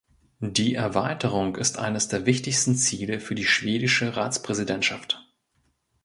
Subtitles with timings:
[0.39, 5.23] Die Erweiterung ist eines der wichtigsten Ziele für die schwedische Ratspräsidentschaft.